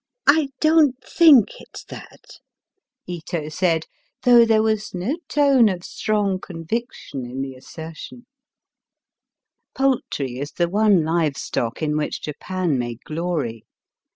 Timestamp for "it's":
1.60-1.84